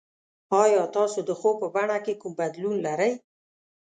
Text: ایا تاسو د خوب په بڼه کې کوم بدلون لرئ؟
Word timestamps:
ایا 0.63 0.83
تاسو 0.95 1.19
د 1.29 1.31
خوب 1.39 1.55
په 1.61 1.67
بڼه 1.75 1.97
کې 2.05 2.13
کوم 2.21 2.33
بدلون 2.39 2.75
لرئ؟ 2.85 3.11